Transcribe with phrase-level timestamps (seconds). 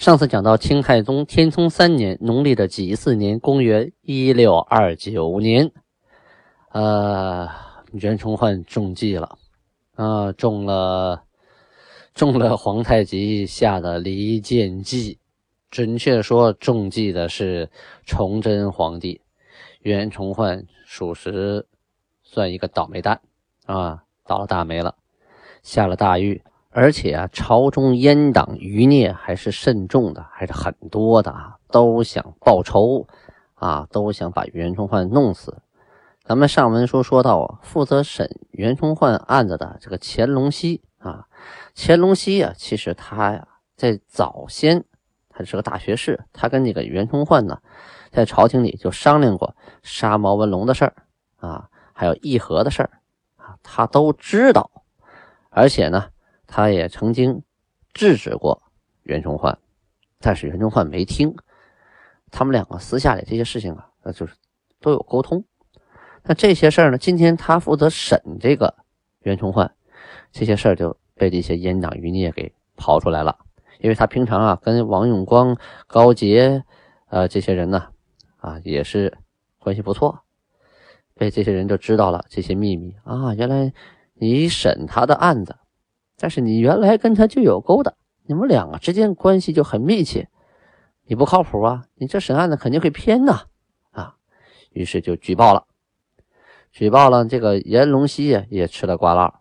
[0.00, 5.70] 上次讲到清太宗天聪三年农历的己巳年，公元一六二九年，
[6.70, 7.46] 呃，
[7.92, 9.36] 袁崇焕中计了，
[9.96, 11.22] 啊，中了，
[12.14, 15.18] 中了皇太极下的离间计，
[15.70, 17.68] 准确说中计的是
[18.06, 19.20] 崇祯皇帝，
[19.82, 21.66] 袁崇焕属实
[22.22, 23.20] 算一个倒霉蛋
[23.66, 24.94] 啊，倒了大霉了，
[25.62, 26.42] 下了大狱。
[26.72, 33.08] 而且啊，朝中阉党余孽还是甚重的，还是很多的啊，都想报仇
[33.54, 35.62] 啊，都想把袁崇焕弄死。
[36.22, 41.26] 咱们上文书说到，负责审袁崇焕案子的这个乾隆熙啊，
[41.74, 44.84] 乾隆熙啊，其实他呀，在早先
[45.28, 47.58] 他是个大学士，他跟那个袁崇焕呢，
[48.12, 50.94] 在朝廷里就商量过杀毛文龙的事儿
[51.40, 52.90] 啊，还有议和的事儿
[53.34, 54.70] 啊，他都知道，
[55.50, 56.10] 而且呢。
[56.52, 57.44] 他也曾经
[57.94, 58.60] 制止过
[59.04, 59.56] 袁崇焕，
[60.18, 61.32] 但是袁崇焕没听。
[62.32, 64.34] 他们两个私下里这些事情啊，那就是
[64.80, 65.44] 都有沟通。
[66.24, 68.74] 那这些事儿呢，今天他负责审这个
[69.20, 69.72] 袁崇焕，
[70.32, 73.38] 这些事儿就被这些阉党余孽给刨出来了。
[73.78, 75.56] 因为他平常啊跟王永光、
[75.86, 76.64] 高杰，
[77.08, 77.88] 呃这些人呢，
[78.38, 79.16] 啊也是
[79.60, 80.20] 关系不错，
[81.14, 83.34] 被这些人就知道了这些秘密啊。
[83.34, 83.72] 原来
[84.14, 85.54] 你审他的案子。
[86.20, 87.94] 但是你原来跟他就有勾搭，
[88.26, 90.28] 你们两个之间关系就很密切，
[91.06, 91.86] 你不靠谱啊！
[91.94, 93.44] 你这审案子肯定会偏呐，
[93.92, 94.16] 啊！
[94.72, 95.64] 于是就举报了，
[96.70, 99.32] 举报了这个严龙溪呀，也吃了瓜烂，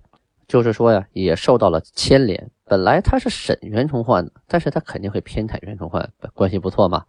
[0.47, 2.49] 就是说呀，也受到了牵连。
[2.63, 7.03] 本来他是审袁崇焕的，但是他肯定会偏袒袁崇焕，关系不错嘛。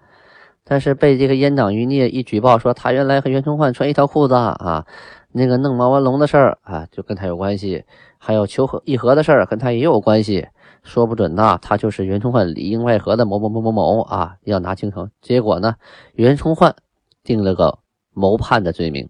[0.65, 4.87] 但是被这个阉党余孽一举报，说他原来和袁崇焕穿一条裤子啊。
[5.33, 7.85] 那个弄毛文龙的事儿啊，就跟他有关系；
[8.19, 10.49] 还有求和议和的事儿，跟他也有关系。
[10.83, 15.11] 说不准呐，他就是袁崇焕里应外合的某某某某某啊，要拿京城。
[15.21, 15.77] 结果呢，
[16.15, 16.75] 袁崇焕
[17.23, 17.79] 定了个
[18.13, 19.09] 谋叛的罪名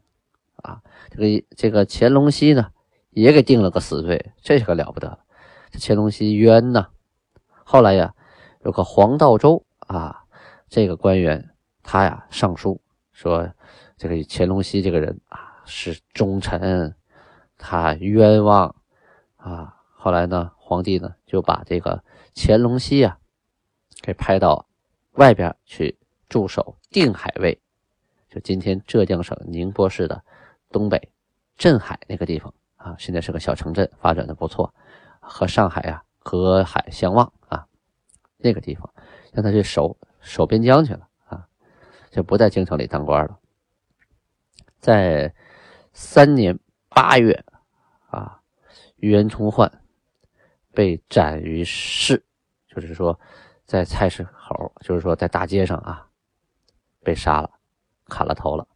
[0.56, 2.66] 啊，这个这个乾隆熙呢，
[3.10, 5.18] 也给定了个死罪，这可了不得。
[5.70, 6.88] 这乾隆熙冤呐！
[7.64, 8.12] 后来呀，
[8.64, 10.24] 有个黄道周啊，
[10.68, 11.50] 这个官员
[11.84, 12.80] 他呀上书
[13.12, 13.48] 说，
[13.96, 15.49] 这个乾隆熙这个人啊。
[15.64, 16.94] 是忠臣，
[17.56, 18.74] 他冤枉
[19.36, 19.76] 啊！
[19.92, 22.02] 后来呢，皇帝呢就把这个
[22.34, 23.18] 乾隆熙啊
[24.00, 24.66] 给派到
[25.12, 25.98] 外边去
[26.28, 27.60] 驻守定海卫，
[28.28, 30.24] 就今天浙江省宁波市的
[30.70, 31.12] 东北
[31.56, 34.74] 镇海那个地方啊，现在是个小城镇，发展的不错，
[35.20, 37.66] 和上海啊隔海相望啊，
[38.38, 38.90] 那个地方
[39.32, 41.46] 让他去守守边疆去了啊，
[42.10, 43.38] 就不在京城里当官了，
[44.78, 45.34] 在。
[46.02, 47.44] 三年八月，
[48.08, 48.40] 啊，
[48.96, 49.70] 袁崇焕
[50.72, 52.24] 被斩于市，
[52.66, 53.20] 就是说
[53.66, 56.08] 在菜市口，就是说在大街上啊，
[57.04, 57.50] 被杀了，
[58.06, 58.66] 砍了头了。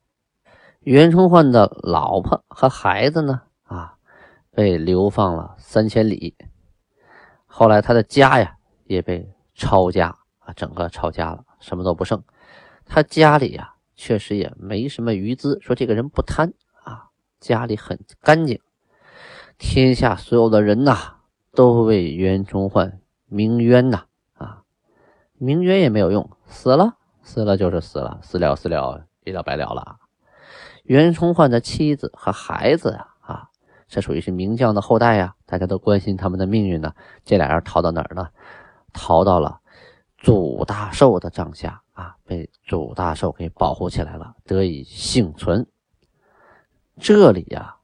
[0.80, 3.96] 袁崇焕的老婆和孩子呢，啊，
[4.50, 6.36] 被流放了三千里。
[7.46, 12.22] 后来他的家呀，也被抄家啊，整个抄家了，什么都不剩。
[12.84, 16.52] 他家里呀，确实也没什么余资，说这个人不贪。
[17.44, 18.58] 家里很干净，
[19.58, 21.16] 天下所有的人呐，
[21.52, 24.04] 都为袁崇焕鸣冤呐
[24.38, 24.62] 啊，
[25.34, 29.98] 鸣冤也没有用，死了死了就是死了，死了死了一了百了了。
[30.84, 33.50] 袁崇焕的妻子和孩子呀啊，
[33.88, 36.94] 这属于是名将的后代呀，大家都关心他们的命运呢。
[37.26, 38.30] 这俩人逃到哪儿呢？
[38.94, 39.60] 逃到了
[40.16, 45.66] 祖大寿的帐下啊，被祖大寿给保护起来了，得以幸存。
[47.00, 47.76] 这里呀，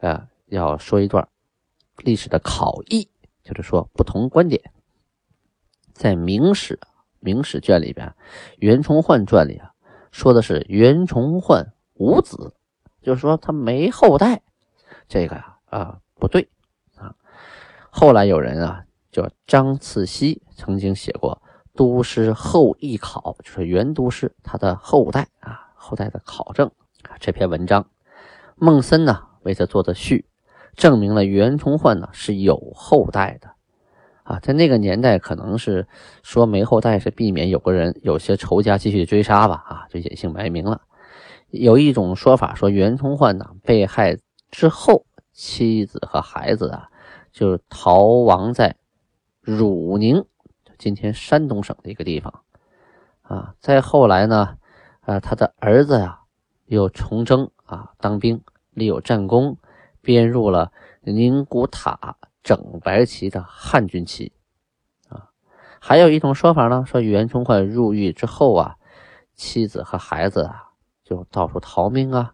[0.00, 1.26] 啊，要说一段
[1.98, 3.08] 历史的考异，
[3.42, 4.72] 就是说不同观点。
[5.92, 6.76] 在《明史》
[7.20, 8.06] 《明史》卷里边，
[8.58, 9.72] 《袁崇焕传》里啊，
[10.12, 12.54] 说的是袁崇焕无子，
[13.02, 14.42] 就是说他没后代。
[15.08, 16.48] 这个呀，啊，不对
[16.96, 17.14] 啊。
[17.90, 21.40] 后来有人啊，叫张次溪，曾经写过
[21.76, 26.70] 《都师后裔考》，就是袁都师他的后代啊，后代的考证，
[27.18, 27.84] 这篇文章。
[28.60, 30.26] 孟森呢为他做的序，
[30.74, 33.50] 证明了袁崇焕呢是有后代的，
[34.24, 35.86] 啊，在那个年代，可能是
[36.22, 40.82] 说没后代，是避免有个人有些仇家继续追杀吧，啊，就隐姓埋名了。
[41.50, 44.18] 有一种说法说，袁崇焕呢被害
[44.50, 46.88] 之后，妻子和孩子啊
[47.32, 48.76] 就逃亡在
[49.40, 50.24] 汝宁，
[50.76, 52.42] 今天山东省的一个地方。
[53.22, 54.56] 啊，再后来呢，
[55.00, 56.20] 啊，他的儿子呀
[56.66, 58.42] 又从征啊当兵，
[58.72, 59.56] 立有战功，
[60.02, 60.72] 编入了
[61.02, 62.16] 宁古塔。
[62.40, 64.32] 整白旗的汉军旗，
[65.08, 65.28] 啊，
[65.80, 68.76] 还有一种说法呢，说袁崇焕入狱之后啊，
[69.34, 70.70] 妻子和孩子啊
[71.04, 72.32] 就到处逃命啊，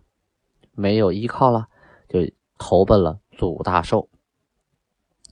[0.70, 1.66] 没有依靠了，
[2.08, 2.20] 就
[2.58, 4.08] 投奔了祖大寿。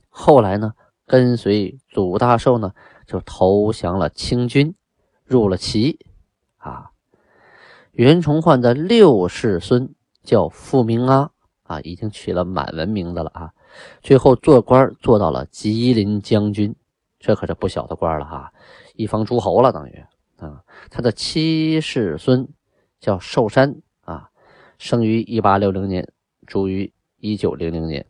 [0.09, 0.73] 后来呢，
[1.05, 2.73] 跟随祖大寿呢，
[3.07, 4.75] 就投降了清军，
[5.23, 5.97] 入了齐。
[6.57, 6.91] 啊，
[7.93, 9.93] 袁崇焕的六世孙
[10.23, 11.29] 叫傅明阿，
[11.61, 13.51] 啊，已经取了满文名字了啊。
[14.01, 16.75] 最后做官做到了吉林将军，
[17.19, 18.51] 这可是不小的官了哈，
[18.95, 20.03] 一方诸侯了等于
[20.37, 20.63] 啊。
[20.89, 22.49] 他的七世孙
[22.99, 24.31] 叫寿山啊，
[24.79, 26.11] 生于一八六零年，
[26.47, 28.07] 卒于一九零零年，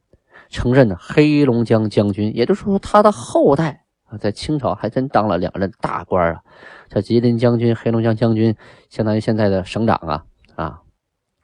[0.49, 2.33] 曾任黑龙江将军。
[2.33, 3.82] 也就是说，他的后代
[4.17, 6.41] 在清朝还真当了两任大官啊。
[6.89, 8.55] 叫吉林将军、黑龙江将军，
[8.89, 10.25] 相当于现在的省长啊
[10.55, 10.81] 啊。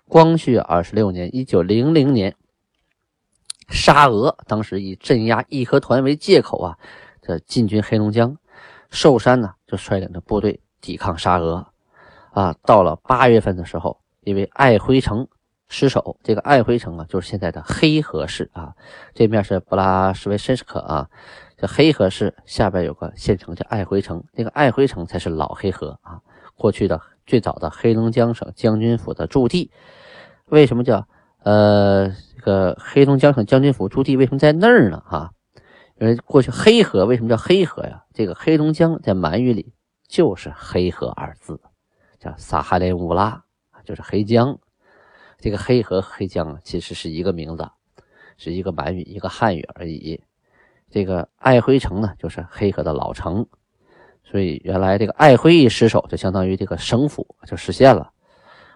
[0.07, 2.35] 光绪二十六年，一九零零年。
[3.71, 6.77] 沙俄当时以镇压义和团为借口啊，
[7.21, 8.35] 这进军黑龙江，
[8.89, 11.67] 寿山呢就率领着部队抵抗沙俄，
[12.31, 15.27] 啊，到了八月份的时候，因为爱辉城
[15.67, 18.73] 失守，这个爱辉城啊就是现在的黑河市啊，
[19.13, 21.07] 这面是布拉什维申斯克啊，
[21.59, 26.21] 这黑河市下边有个县城叫爱辉城，那个爱辉城才是老黑河啊，
[26.55, 29.71] 过去的最早的黑龙江省将军府的驻地，
[30.45, 31.07] 为什么叫
[31.43, 32.15] 呃？
[32.39, 35.03] 这个黑龙江省将军府驻地为什么在那儿呢？
[35.05, 35.33] 哈，
[35.99, 38.05] 因为过去黑河为什么叫黑河呀？
[38.13, 39.73] 这个黑龙江在满语里
[40.07, 41.59] 就是黑河二字，
[42.17, 43.43] 叫撒哈林乌拉，
[43.83, 44.57] 就是黑江。
[45.37, 47.69] 这个黑河黑江啊，其实是一个名字，
[48.37, 50.23] 是一个满语一个汉语而已。
[50.89, 53.47] 这个爱辉城呢，就是黑河的老城，
[54.23, 58.11] 所以原来这个爱辉一失守，就相当于这个省府就实现了。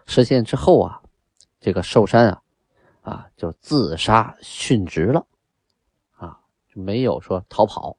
[0.06, 1.02] 实现之后啊，
[1.60, 2.40] 这个寿山啊。
[3.04, 5.28] 啊，就自杀殉职了，
[6.16, 6.40] 啊，
[6.74, 7.98] 没有说逃跑，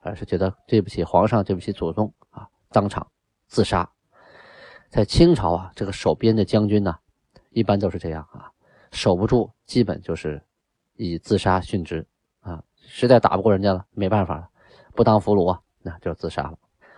[0.00, 3.04] 而是觉得对不起皇上，对不起祖宗啊，当场
[3.48, 3.90] 自杀。
[4.88, 6.96] 在清朝啊，这个守边的将军呢，
[7.50, 8.48] 一般都是这样啊，
[8.92, 10.40] 守不住，基本就是
[10.94, 12.06] 以自杀殉职，
[12.86, 14.48] 实在打不过人家了，没办法了，
[14.94, 16.54] 不当俘虏啊，那就自杀了。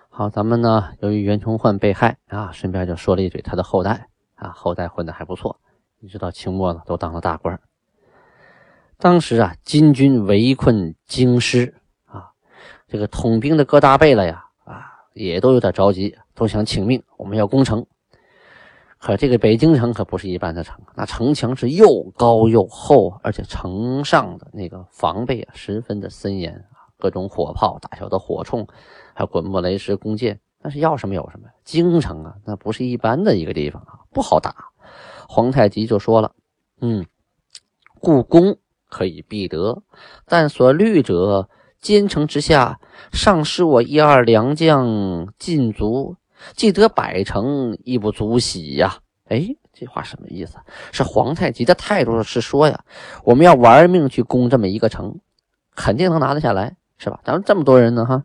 [0.09, 5.61] 好，咱们呢，由于袁崇焕被害啊，顺便就说了一嘴他的后代啊，后代混的还不错。
[6.01, 7.59] 一直到清末呢，都当了大官。
[8.99, 11.75] 当时啊，金军围困京师
[12.07, 12.31] 啊，
[12.87, 17.87] 这个统兵的各大贝勒呀，啊，也都有点着急，都想请命，我们要攻城。
[19.07, 26.65] 可这个北京城可不是一般的城，那城墙是又高又厚，而且城上的那个防备啊，十分的森严，
[26.99, 28.67] 各种火炮、大小的火铳，
[29.15, 31.47] 还有滚木雷石、弓箭，那是要什么有什么。
[31.63, 34.53] 京城啊，那不是一般的一个地方啊，不好打。
[35.29, 36.33] 皇太极就说了
[36.83, 37.07] ：“嗯，
[38.01, 38.57] 故宫
[38.89, 39.85] 可以必得，
[40.25, 41.49] 但所虑者，
[41.81, 42.81] 坚城之下，
[43.13, 46.17] 尚失我一二良将尽足，
[46.55, 48.99] 既得百城，亦不足喜呀。”
[49.29, 50.57] 哎，这话什么意思？
[50.93, 52.85] 是皇太极的态度是说呀，
[53.25, 55.19] 我们要玩命去攻这么一个城，
[55.75, 57.21] 肯定能拿得下来，是吧？
[57.25, 58.23] 咱们这么多人呢，哈，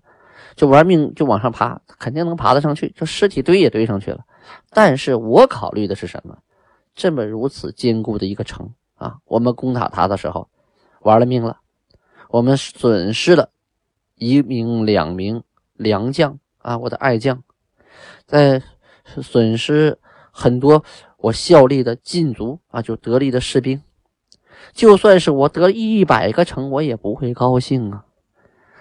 [0.56, 4.24] 就玩命就往上爬，肯定能爬得上去，这尸体堆也堆上去了。
[4.70, 6.38] 但是我考虑的是什么？
[6.94, 10.50] 这么如此坚固的一个城啊，我们攻打它的时候，
[11.00, 11.58] 玩了命了，
[12.30, 13.50] 我们损失了
[14.13, 17.44] 一名两名良将啊，我的爱将，
[18.32, 18.64] 在
[19.22, 20.00] 损失
[20.32, 20.86] 很多
[21.18, 23.84] 我效力的禁卒啊，就得力的士兵，
[24.72, 28.06] 就算是我得一百个城，我也不会高兴啊。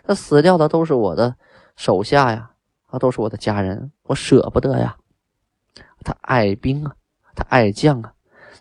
[0.05, 1.35] 那死掉的都是我的
[1.75, 2.53] 手下呀，
[2.87, 4.97] 啊，都是我的家人，我舍不得呀。
[6.05, 6.95] 他爱兵啊。
[7.35, 8.13] 他爱将啊，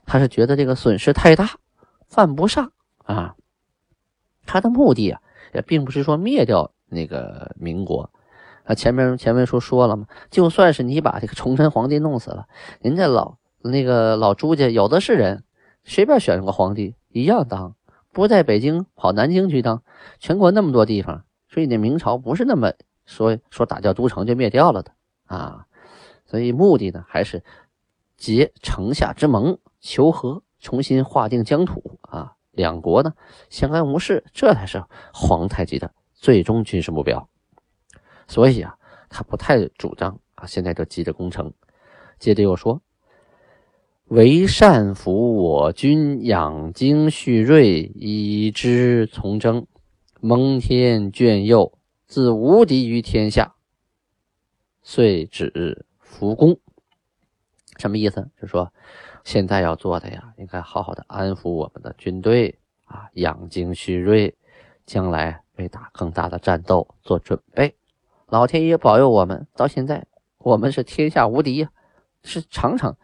[0.08, 1.52] 他是觉得这个损失太大，
[2.08, 2.72] 犯不上
[3.04, 3.36] 啊。
[4.48, 5.22] 他的目的啊，
[5.54, 8.12] 也并不是说灭掉那个民国。
[8.70, 12.46] 啊，前面前面说说了嘛，就算是你把这个崇祯皇帝弄死了，
[12.82, 15.44] 人家老那个老朱家有的是人，
[15.84, 17.76] 随便选个皇帝一样当，
[18.14, 19.82] 不在北京跑南京去当。
[20.20, 22.74] 全国那么多地方，所以那明朝不是那么
[23.08, 24.92] 说说打掉都城就灭掉了的
[25.26, 25.66] 啊。
[26.28, 27.44] 所以目的呢，还是。
[28.18, 32.34] 结城下之盟，求和，重新划定疆土啊！
[32.52, 33.14] 两国呢
[33.50, 34.84] 相安无事，这才是
[35.14, 37.30] 皇太极的最终军事目标。
[38.30, 38.78] 所以啊，
[39.10, 41.52] 他不太主张啊，现在就急着攻城。
[42.20, 42.80] 接着又说
[44.06, 49.66] ：“为善辅我军养精蓄锐，以之从征，
[50.22, 51.74] 蒙天眷佑，
[52.06, 53.56] 自无敌于天下。”
[54.84, 56.60] 遂止伏攻。
[57.80, 58.30] 什么意思？
[58.40, 58.72] 就是说，
[59.24, 64.36] 现在要做的呀，应该好好的安抚我们的军队啊，养精蓄锐，
[64.86, 67.76] 将来为打更大的战斗做准备。
[68.30, 70.06] 老天爷保佑我们，到现在
[70.38, 71.70] 我们是天下无敌呀，
[72.24, 72.96] 是场场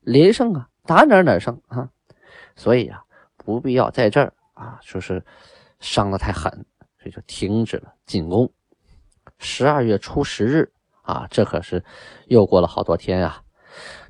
[0.00, 1.88] 连胜啊，打哪哪胜啊！
[2.54, 3.02] 所以啊，
[3.36, 5.24] 不必要在这儿啊，说是
[5.80, 6.66] 伤得太狠，
[6.98, 8.52] 所以就停止了进攻。
[9.38, 11.82] 十二月初十日啊，这可是
[12.26, 13.42] 又过了好多天啊。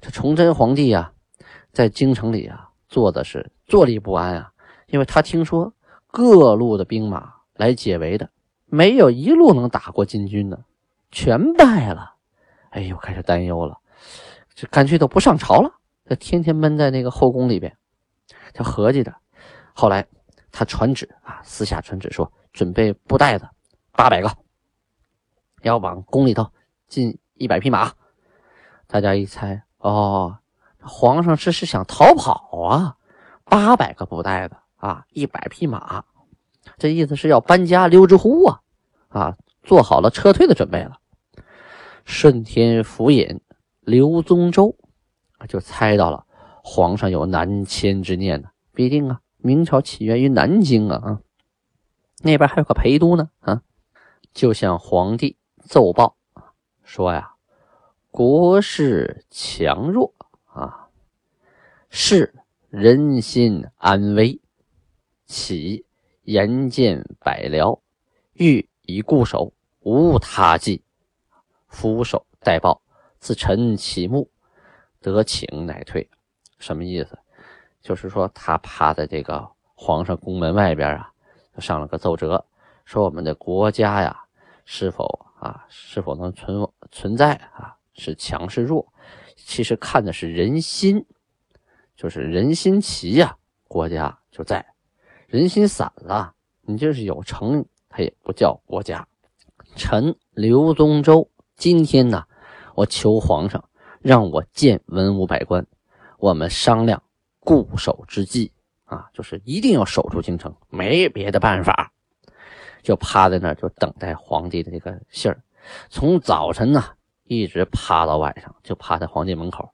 [0.00, 1.12] 这崇祯皇帝呀，
[1.70, 4.52] 在京城里啊，坐的是坐立不安啊，
[4.88, 5.72] 因为他听说
[6.08, 8.28] 各路的兵马来解围的。
[8.74, 10.64] 没有一路能打过金军的，
[11.12, 12.14] 全败了。
[12.70, 13.78] 哎呦，开始担忧了，
[14.52, 17.76] 这干脆都不上朝了，这天天闷在那个后宫里边。
[18.52, 19.14] 他合计着，
[19.74, 20.04] 后来
[20.50, 23.48] 他传旨啊，私下传旨说，准备布袋子
[23.92, 24.28] 八百个，
[25.62, 26.50] 要往宫里头
[26.88, 27.92] 进一百匹马。
[28.88, 30.38] 大家一猜，哦，
[30.80, 32.96] 皇上这是想逃跑啊？
[33.44, 36.04] 八百个布袋子啊，一百匹马，
[36.76, 38.62] 这意思是要搬家溜之乎啊？
[39.14, 40.98] 啊，做好了撤退的准备了。
[42.04, 43.40] 顺天府尹
[43.80, 44.76] 刘宗周
[45.38, 46.26] 啊，就猜到了
[46.64, 48.48] 皇上有南迁之念呢。
[48.72, 51.20] 必定啊，明朝起源于南京啊啊，
[52.22, 53.62] 那边还有个陪都呢啊，
[54.34, 56.16] 就向皇帝奏报
[56.82, 57.34] 说呀，
[58.10, 60.12] 国势强弱
[60.46, 60.88] 啊，
[61.88, 62.34] 是
[62.68, 64.40] 人心安危，
[65.24, 65.86] 起
[66.24, 67.80] 严建百僚，
[68.32, 68.68] 欲。
[68.86, 70.82] 以固守，无他计。
[71.68, 72.80] 俯首待报，
[73.18, 74.30] 自臣起目，
[75.00, 76.08] 得请乃退。
[76.58, 77.18] 什么意思？
[77.82, 81.12] 就是说他趴在这个皇上宫门外边啊，
[81.54, 82.46] 就上了个奏折，
[82.84, 84.24] 说我们的国家呀，
[84.64, 85.04] 是否
[85.38, 87.76] 啊，是否能存存在啊？
[87.94, 88.92] 是强是弱？
[89.36, 91.04] 其实看的是人心，
[91.96, 93.36] 就是人心齐呀，
[93.68, 94.64] 国家就在；
[95.26, 97.66] 人心散了，你就是有成。
[97.96, 99.06] 他也不叫国家。
[99.76, 102.24] 臣刘宗周今天呢，
[102.74, 103.64] 我求皇上
[104.00, 105.64] 让我见文武百官，
[106.18, 107.00] 我们商量
[107.38, 108.50] 固守之计
[108.84, 111.92] 啊，就是一定要守住京城，没别的办法。
[112.82, 115.40] 就趴在那儿，就等待皇帝的这个信儿。
[115.88, 116.84] 从早晨呢，
[117.22, 119.70] 一直趴到晚上，就趴在皇帝门口，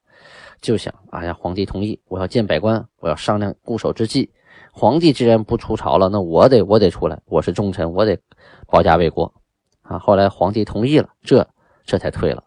[0.60, 4.30] 就想：啊呀，皇帝同意，我要见百官，我要商量固守之计。
[4.73, 8.19] 皇帝既然不出朝了，那我得我得出来，我是重臣，我得
[8.67, 9.35] 保家卫国
[9.83, 9.99] 啊！
[9.99, 11.49] 后来皇帝同意了，这
[11.85, 12.45] 这才退了。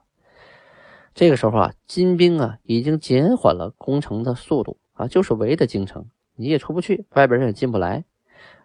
[1.13, 6.05] 这个时候啊，金兵啊已经减缓了攻城的速度啊，就是围着京城，
[6.35, 8.05] 你也出不去，外边人也进不来，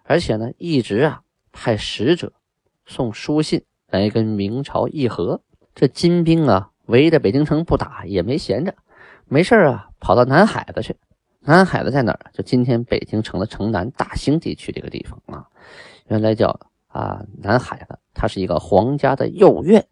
[0.04, 2.32] 而且呢，一直啊派使者
[2.86, 5.42] 送书信来跟明朝议和。
[5.74, 8.74] 这金兵啊围着北京城不打，也没闲着，
[9.26, 10.96] 没事啊跑到南海子去。
[11.48, 12.30] 南海子在哪儿？
[12.34, 15.48] 就今天北京城的城南大兴地区这个地方啊，
[16.08, 19.86] 原来叫啊南海子，它是一个皇家的幼院。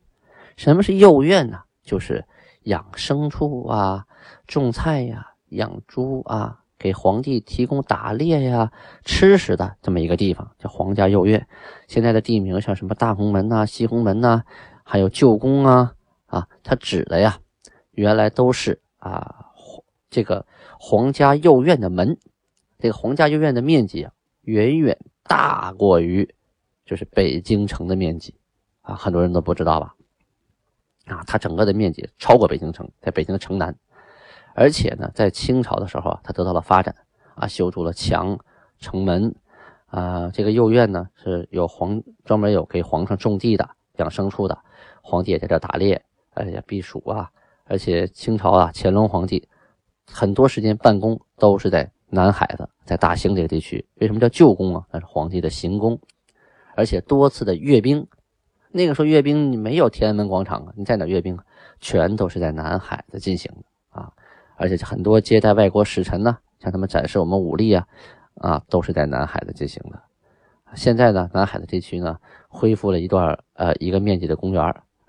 [0.58, 1.60] 什么是幼院呢？
[1.82, 2.26] 就是
[2.64, 4.04] 养牲畜啊、
[4.46, 8.70] 种菜呀、养猪啊，给皇帝提供打猎呀、
[9.06, 11.48] 吃食的这么一个地方，叫皇家幼院。
[11.88, 14.42] 现在的地名像什么大红门呐、西红门呐，
[14.84, 15.94] 还有旧宫啊
[16.26, 17.38] 啊，它指的呀，
[17.92, 19.45] 原来都是啊
[20.10, 20.46] 这个。
[20.78, 22.18] 皇家右院的门，
[22.78, 26.34] 这个皇家右院的面积啊，远远大过于
[26.84, 28.34] 就是北京城的面积
[28.82, 29.94] 啊，很多人都不知道吧？
[31.06, 33.74] 啊，它整个的面积超过北京城，在北京的城南，
[34.54, 36.94] 而且呢，在清朝的时候啊，它得到了发展
[37.34, 38.38] 啊，修筑了墙、
[38.78, 39.34] 城门
[39.86, 44.58] 啊，这个右院呢是有皇专门有给皇上种地的、养牲畜的，
[45.00, 47.30] 皇帝也在这打猎，哎呀避暑啊，
[47.64, 49.48] 而且清朝啊，乾隆皇帝。
[50.10, 53.86] 很多时间办公都是在南海的，在大兴这个地区。
[53.96, 54.84] 为什么叫旧宫啊？
[54.92, 55.98] 那是皇帝的行宫，
[56.74, 58.06] 而且多次的阅兵。
[58.70, 61.38] 那个时候阅兵你没有天安门广场啊，你在哪阅兵？
[61.80, 64.10] 全都是在南海的进行的啊。
[64.56, 67.86] 而且很多接待外国使臣呢，向他们展示我们武力啊，
[68.36, 70.00] 啊，都是在南海的进行的。
[70.74, 72.16] 现在呢，南海的地区呢，
[72.48, 74.62] 恢复了一段呃一个面积的公园，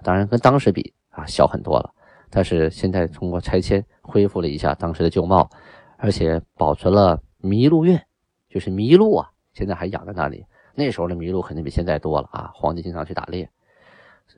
[0.04, 1.92] 当然跟当时比啊小很多了。
[2.30, 5.50] 但是现在通过拆迁恢复了一下当时的旧貌，
[5.98, 8.08] 而且保存了麋鹿院，
[8.50, 10.46] 就是麋鹿啊，现在还养在那里。
[10.74, 12.52] 那时候的麋鹿肯定比现在多了啊。
[12.54, 13.50] 皇帝经常去打猎，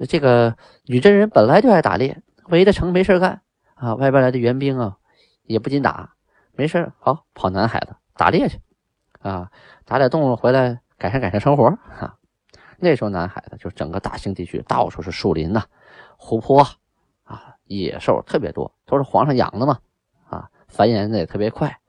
[0.08, 3.42] 这个女真人本来就爱打猎，围着城没事干
[3.76, 3.94] 啊。
[3.96, 4.98] 外边来的援兵啊，
[5.44, 6.16] 也不禁打，
[6.54, 8.60] 没事好跑南海了打猎去
[9.20, 9.52] 啊，
[9.86, 12.16] 打点动物回来改善改善生活啊。
[12.78, 15.66] 那时候南海的就整个大兴地区，到处是树林呐、
[16.18, 16.66] 湖泊，
[17.78, 19.80] 野兽特别多，都是皇上养的嘛
[20.30, 21.80] 啊，繁衍的也特别快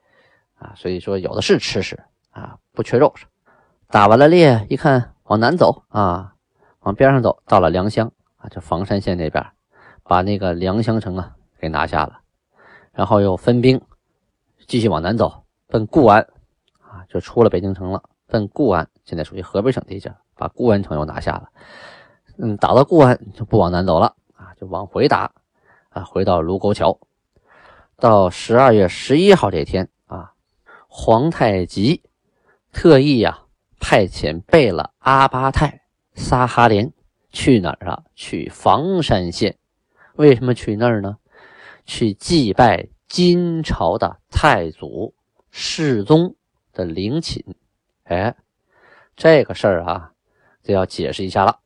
[0.57, 3.25] 啊，所以说有的是吃食啊，不缺肉食。
[3.87, 6.33] 打完了猎，一看往南走啊，
[6.81, 9.45] 往边上走，到了良乡啊，就房山县那边，
[10.03, 12.21] 把那个良乡城啊给拿下了，
[12.93, 13.81] 然后又分兵
[14.67, 16.21] 继续往南走，奔固安
[16.79, 20.13] 啊，就出了北京城了，奔固安，现在属于河北省地界。
[20.33, 21.49] 把固安城又拿下了，
[22.39, 25.31] 嗯，打到固安就不往南走了啊，就往回打
[25.91, 26.99] 啊，回到卢沟桥。
[27.95, 30.33] 到十二月十一号这天啊，
[30.87, 32.01] 皇太极
[32.71, 33.43] 特意呀
[33.79, 35.81] 派遣贝勒阿巴泰
[36.15, 36.91] 撒哈连
[37.31, 38.03] 去哪儿啊？
[38.15, 39.57] 去房山县。
[40.15, 41.17] 为什么去那儿呢？
[41.85, 45.13] 去祭拜金朝的太祖
[45.49, 46.35] 世宗
[46.73, 47.43] 的陵寝。
[48.03, 48.35] 哎，
[49.15, 50.11] 这个事儿啊。
[50.63, 51.57] 就要解释一下了，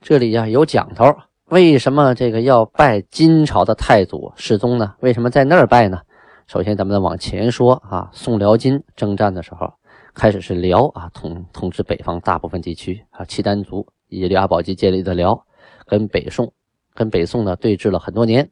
[0.00, 1.04] 这里呀有讲头。
[1.50, 4.94] 为什么这个要拜金朝的太祖世宗呢？
[5.00, 6.00] 为什么在那儿拜呢？
[6.46, 9.74] 首先，咱们再往前说啊，宋辽金征战的时候，
[10.14, 15.44] 开始是辽啊统统治北方大部分地区啊，契丹族以刘阿保机建立的辽，
[15.86, 16.50] 跟北宋
[16.94, 18.50] 跟北宋呢对峙了很多年。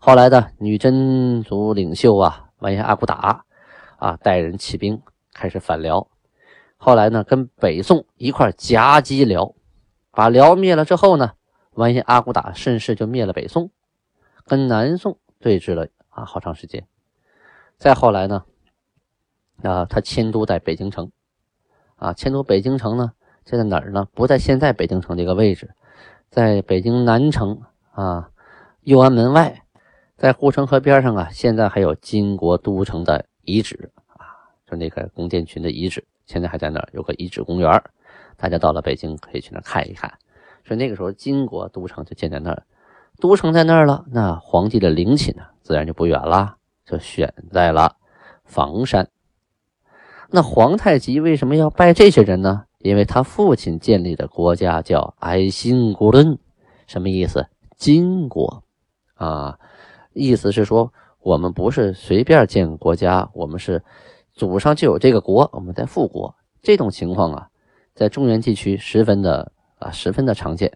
[0.00, 3.44] 后来的女真族领袖啊完颜阿骨打
[3.98, 5.02] 啊带人起兵
[5.34, 6.08] 开始反辽。
[6.78, 9.54] 后来呢，跟北宋一块夹击辽，
[10.10, 11.32] 把辽灭了之后呢，
[11.74, 13.70] 完颜阿骨打顺势就灭了北宋，
[14.46, 16.86] 跟南宋对峙了啊好长时间。
[17.78, 18.44] 再后来呢，
[19.62, 21.10] 啊，他迁都在北京城，
[21.96, 23.12] 啊，迁都北京城呢，
[23.44, 24.06] 就在哪儿呢？
[24.12, 25.74] 不在现在北京城这个位置，
[26.30, 27.60] 在北京南城
[27.92, 28.30] 啊，
[28.82, 29.62] 右安门外，
[30.16, 36.04] 在护城河边上啊，现在还有金国都城的遗址啊，就那个宫殿群的遗址。
[36.26, 37.82] 现在还在那儿有个遗址公园，
[38.36, 40.12] 大家到了北京可以去那看一看。
[40.64, 42.64] 所以那个时候金国都城就建在那儿，
[43.18, 47.96] 都城在那儿了，那皇帝的陵寝呢，自然就不远了，就选在了
[48.44, 49.08] 房山。
[50.30, 52.64] 那皇太极为什么要拜这些人呢？
[52.78, 56.38] 因为他父亲建立的国家叫爱新国伦，
[56.86, 57.46] 什么意思？
[57.76, 58.64] 金国
[59.14, 59.58] 啊，
[60.12, 63.82] 意思是说我们不是随便建国家，我们是。
[64.34, 67.48] 祖上就有这个国，我们在复国这种情况啊，
[67.94, 70.72] 在中原地区十分的啊十分的常见。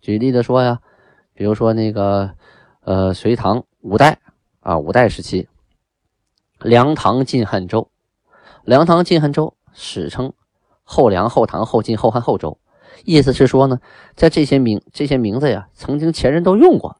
[0.00, 0.80] 举例的说呀，
[1.34, 2.34] 比如说那个
[2.80, 4.18] 呃隋唐五代
[4.60, 5.48] 啊五代时期，
[6.60, 7.90] 梁唐晋汉周，
[8.64, 10.32] 梁唐晋汉周史称
[10.82, 12.58] 后梁后唐后晋后汉后周，
[13.04, 13.80] 意思是说呢，
[14.14, 16.98] 在这些名这些名字呀，曾经前人都用过，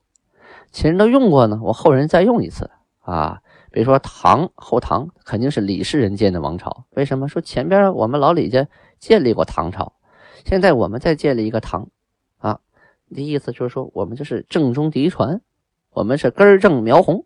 [0.71, 2.71] 前人都用过呢，我后人再用一次
[3.01, 3.41] 啊。
[3.73, 9.95] 比如说唐后唐肯定是李氏人建的王朝，为什么说前边我们老李家建立过唐朝，
[10.45, 11.89] 现在我们再建立一个唐，
[12.39, 12.61] 啊，
[13.11, 15.41] 的意思就是说我们就是正宗嫡传，
[15.91, 17.25] 我们是根正苗红，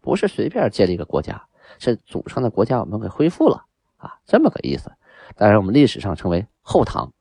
[0.00, 1.46] 不是随便建立一个国家，
[1.78, 3.64] 是祖上的国家我们给恢复了
[3.96, 4.92] 啊，这么个意思。
[5.36, 7.12] 当然我们历史上称为后唐，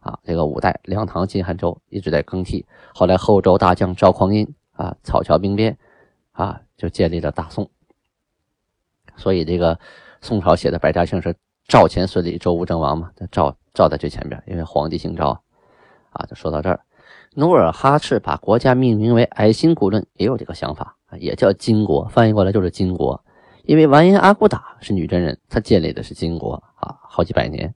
[0.00, 5.78] 啊，这个五代梁唐晋汉周一直在更替，后来后周大将赵匡胤啊草桥兵变
[6.32, 7.70] 啊就建立了大宋。
[9.16, 9.80] 所以这个
[10.20, 11.34] 宋朝写的《百家姓》是
[11.68, 13.10] 赵钱孙李周吴郑王嘛？
[13.32, 15.42] 赵赵在最前边，因为皇帝姓赵
[16.10, 16.24] 啊。
[16.28, 16.80] 就说到这儿，
[17.34, 23.20] 努尔哈赤把国家命名为爱新古论，也有这个想法，也叫金国，翻译过来就是金国。
[23.64, 27.74] 因为完颜阿骨打是女真人，他建立的是金国啊，好几百年，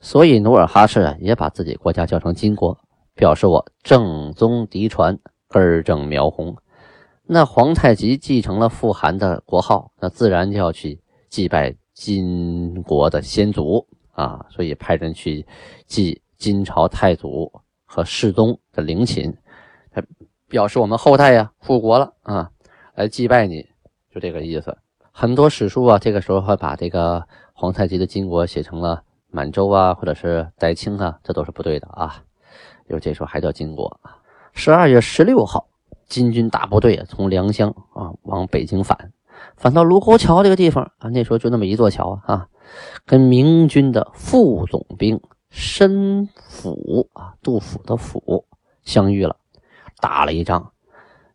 [0.00, 2.76] 所以努尔哈赤啊也把自己国家叫成金国，
[3.14, 5.16] 表示我正宗嫡传，
[5.48, 6.56] 根正苗红。
[7.24, 15.44] 那皇太极继承了父汗的国号，那自然就要去祭拜金国的先祖啊，所以派人去
[15.88, 17.50] 祭金朝太祖
[17.84, 19.36] 和世宗的陵寝，
[20.46, 22.52] 表示我们后代呀复国了啊，
[22.94, 23.66] 来祭拜你，
[24.14, 24.78] 就这个意思。
[25.10, 32.22] 很多史书啊，这个时候会把这个皇太极的金国写成了满洲啊，或者是代清啊，这都是不对的啊，
[32.88, 34.00] 因为这时候还叫金国。
[34.52, 35.66] 十二月十六号。
[36.06, 39.12] 金军大部队，从良乡啊往北京返，
[39.58, 42.46] 反到卢沟桥这个地方啊，那时候就那么一座桥啊，
[43.04, 48.46] 跟明军的副总兵申府啊，杜甫的府
[48.84, 49.36] 相遇了，
[50.00, 50.72] 打了一仗。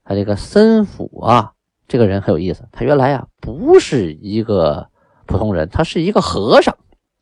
[0.05, 1.53] 他这个申府啊，
[1.87, 4.87] 这个人很有意思，他原来啊不是一个
[5.25, 6.75] 普通人，他是一个和尚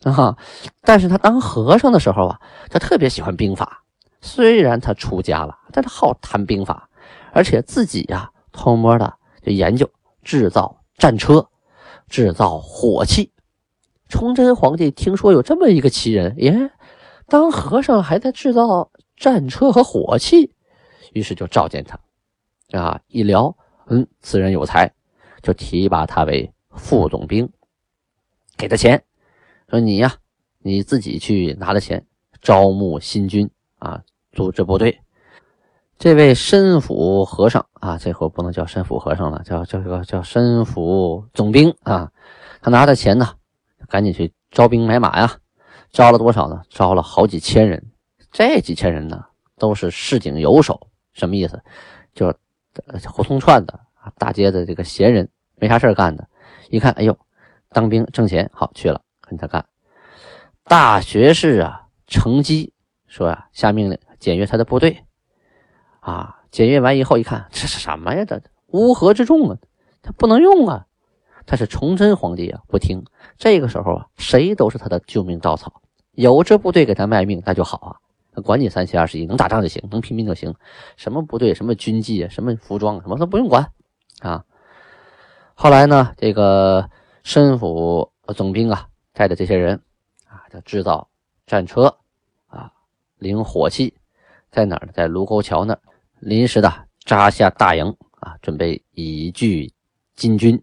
[0.04, 0.38] 啊。
[0.82, 3.84] 但是他当和尚的时候啊，他特别喜欢兵法。
[4.22, 6.88] 虽然他出家了，但他好谈兵法，
[7.34, 9.90] 而且自己呀偷摸的就研究
[10.24, 11.50] 制造战车、
[12.10, 13.32] 制造火器。
[14.08, 16.70] 崇祯皇帝听说有这么一个奇人，耶，
[17.28, 20.54] 当和尚还在制造战车和火器，
[21.14, 22.00] 于是就召见他。
[22.78, 24.94] 啊，一聊，嗯，此人有才，
[25.42, 27.52] 就提拔他为副总兵，
[28.56, 29.04] 给他钱，
[29.72, 30.16] 说你呀，
[30.60, 32.06] 你自己去拿着钱
[32.44, 35.02] 招募新军啊，组织部队。
[36.02, 42.12] 这位申府和尚啊，这回不能叫申府和尚了，叫叫个叫申府总兵啊。
[42.60, 43.36] 他拿着钱呢，
[43.88, 45.38] 赶紧去招兵买马呀。
[45.92, 46.64] 招了多少呢？
[46.72, 47.92] 招了好几千人。
[48.32, 49.26] 这几千人呢，
[49.60, 51.62] 都是市井游手，什么意思？
[52.16, 52.36] 就是。
[53.08, 56.28] 胡同串子啊，大街的这个闲人没啥事干的，
[56.72, 57.16] 一看，哎呦，
[57.70, 59.64] 当兵挣钱，好去了，跟他干。
[60.64, 62.74] 大学士啊，乘机
[63.06, 65.04] 说呀，下命令检阅他的部队
[66.02, 68.26] 啊，检阅完以后一看，这是什么呀？
[68.26, 69.58] 这乌合之众啊，
[70.02, 70.86] 他不能用啊。
[71.48, 73.04] 他是崇祯皇帝啊，不听。
[73.38, 78.42] 这个时候啊，谁都是他的救命稻草，有这部队给他卖命，那就好啊。
[78.42, 80.54] 管你三七二十一，能打仗就行，能拼命就行。
[80.98, 83.72] 什么部队、什么军纪、什么服装，什么都不用管
[84.20, 84.46] 啊。
[85.54, 86.90] 后来呢，这个
[87.24, 89.82] 申府总兵啊，带着这些人
[90.28, 91.10] 啊，就制造
[91.46, 91.98] 战车
[92.48, 92.72] 啊，
[93.18, 93.94] 领火器，
[94.52, 94.94] 在哪儿呢？
[94.94, 95.80] 在卢沟桥那儿
[96.22, 96.72] 临时的
[97.04, 99.74] 扎下大营啊，准备以拒
[100.16, 100.62] 金军。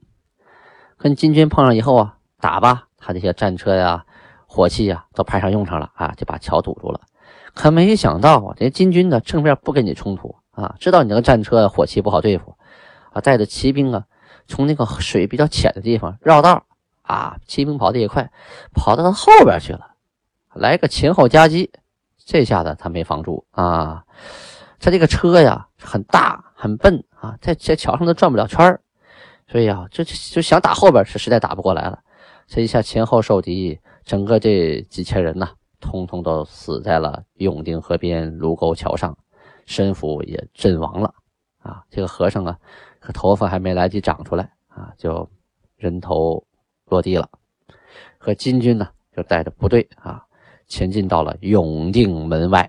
[0.97, 4.05] 跟金军碰上以后啊，打吧，他这些战车呀、
[4.47, 7.01] 火器呀，都派上用场了啊，就把桥堵住了。
[7.55, 12.57] 可没想到啊，这金军呢正面不跟你冲突啊，知道你那个战车火器不好对付
[13.13, 14.05] 啊，带着骑兵啊，
[14.47, 16.67] 从那个水比较浅的地方绕道
[17.03, 18.31] 啊，骑兵跑得也快，
[18.73, 19.95] 跑到他后边去了，
[20.55, 21.73] 来个前后夹击，
[22.25, 24.05] 这下子他没防住啊，
[24.81, 28.79] 他这个车呀很大很笨啊，在在桥上都转不了圈
[29.47, 31.99] 所以啊，就就想打后边是实在打不过来了，
[32.47, 35.51] 这一下前后受敌，整个这几千人呐。
[35.81, 39.17] 通通都死在了永定河边卢沟桥上，
[39.65, 41.15] 身府也阵亡了
[41.63, 41.85] 啊！
[41.89, 42.59] 这个和尚啊，
[43.15, 45.31] 头发还没来及长出来啊，就
[45.77, 46.45] 人头
[46.87, 47.31] 落地了。
[48.19, 50.21] 和金军呢，就带着部队啊，
[50.67, 52.69] 前进到了永定门外。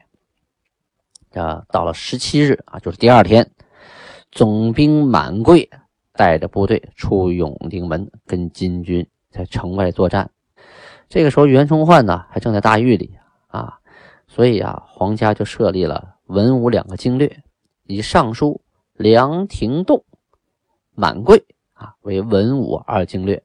[1.34, 3.52] 啊，到了十七日啊，就是第二天，
[4.32, 5.70] 总兵满贵
[6.13, 10.32] 带着部队出永定门，跟金军在城外作战。
[11.08, 13.80] 这个时候，袁崇焕呢还正在大狱里啊，
[14.28, 17.44] 所以啊，皇家就设立了文武两个经略，
[17.84, 18.62] 以尚书
[18.94, 20.04] 梁廷栋、
[20.96, 23.44] 满贵啊为文武二经略，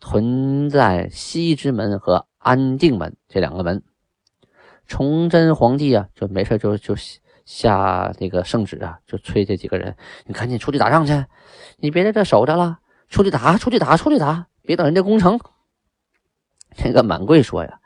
[0.00, 3.82] 屯在西直门和安定门这两个门。
[4.86, 6.94] 崇祯皇帝啊，就没事就就
[7.44, 11.24] 下这个圣旨啊，就催这几个人，你赶紧出去打仗去，
[11.76, 15.38] 你别在这守着了，出去打，出去打，出去打，别等人家攻城。
[16.76, 17.80] 这个满贵说呀：“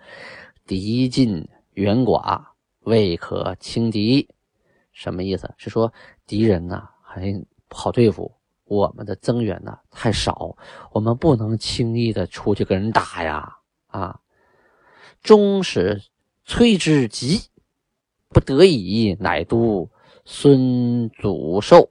[0.67, 2.43] 敌近援寡，
[2.81, 4.29] 未可轻敌。”
[4.93, 5.53] 什么意思？
[5.57, 5.93] 是说
[6.27, 7.33] 敌人呐还
[7.69, 8.35] 不好对付，
[8.65, 10.57] 我们的增援呐太少，
[10.91, 13.57] 我们不能轻易的出去跟人打呀！
[13.89, 14.19] 啊，
[15.23, 16.01] 终使
[16.49, 17.43] 崔之急，
[18.31, 19.91] 不得已，乃都
[20.25, 21.91] 孙祖寿、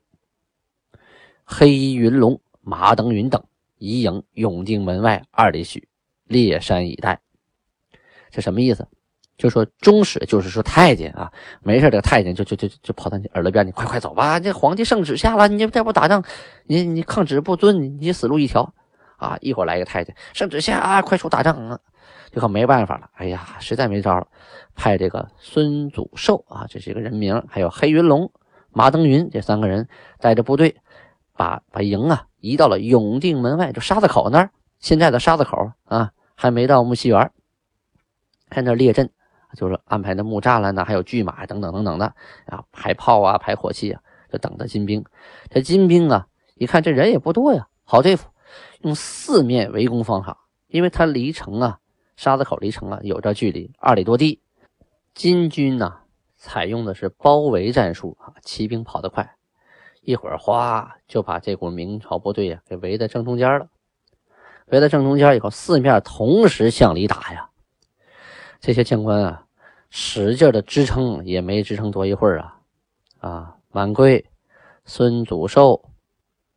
[1.43, 3.43] 黑云龙、马登云等
[3.78, 5.88] 移营永定门外二里许。
[6.24, 7.22] 列山以待，
[8.32, 8.88] 这什么意思？
[9.38, 16.24] 就说中使，就是说太监啊，没事这个太监就就就就跑到你耳朵边，你快快走吧，这皇帝圣旨下了，你再不打仗，
[16.65, 18.74] 你你抗旨不遵，你你死路一条
[19.17, 19.38] 啊！
[19.39, 21.80] 一会儿来个太监，圣旨下啊，快出打仗啊！
[22.31, 24.27] 就可没办法了，哎呀，实在没招了，
[24.75, 28.31] 派这个孙祖寿啊，这是一个人名，还有黑云龙、
[28.71, 29.87] 马登云这三个人
[30.19, 30.75] 带着部队，
[31.33, 36.11] 把把营啊移到了永定门外，就沙子口那儿，现在的沙子口啊。
[36.39, 37.31] 还没到木樨园，
[38.51, 39.09] 在那列阵，
[39.55, 42.13] 就是安排的木栅栏呢，还有巨马等等等等的
[42.45, 43.99] 啊，排炮啊，排火器啊，
[44.31, 45.03] 就等着金兵。
[45.49, 48.29] 这金兵啊，一看这人也不多呀，好对付，
[48.81, 51.79] 用四面围攻方法，因为他离城啊，
[52.17, 54.41] 沙子口离城啊有这距离二里多地。
[55.13, 55.99] 金军呢，
[56.36, 59.38] 采用的是包围战术啊，骑兵跑得快，
[60.01, 63.67] 一会儿哗就把这股明朝部队呀给围在正中间了。
[64.65, 67.49] 围在正中间以后，四面同时向里打呀！
[68.60, 69.45] 这些将官啊，
[69.89, 72.60] 使劲的支撑，也没支撑多一会儿啊！
[73.19, 74.30] 啊，满贵、
[74.84, 75.89] 孙祖寿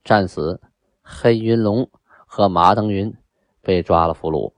[0.02, 0.60] 战死，
[1.02, 1.88] 黑云龙
[2.26, 3.14] 和马登云
[3.62, 4.52] 被抓了俘虏。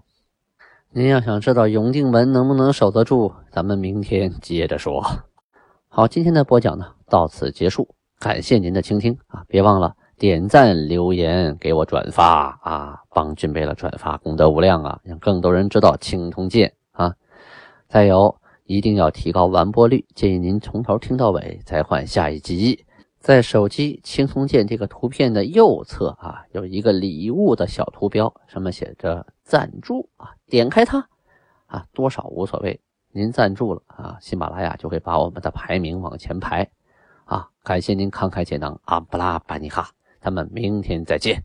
[0.94, 5.02] 您要想知道永定门能不能守得住，咱们明天接着说。
[5.88, 9.42] 好，今天的播讲呢到此结束，感谢您的倾听啊！
[9.48, 17.14] 别忘了点赞、留言、给我转发啊，帮俊贝了转发功德无量啊，让更多人知道青铜剑啊！
[17.88, 22.84] 再有，一定要提高完播率，建议您从头听到尾再换下一集。
[23.18, 31.06] 在手机青铜剑这个图片的右侧啊，有一个礼物的小图标，上面写着赞助啊，点开它
[31.66, 36.70] 啊，多少无所谓，您赞助了啊，喜马拉雅就会把我们的排名往前排
[37.26, 39.90] 啊，感谢您慷慨解囊，阿布拉巴尼哈，
[40.22, 41.44] 咱们明天再见。